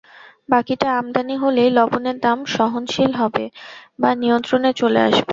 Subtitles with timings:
[0.49, 3.45] বাকিটা আমদানি হলেই লবণের দাম সহনশীল হবে
[4.01, 5.29] বা নিয়ন্ত্রণে চলে আসবে।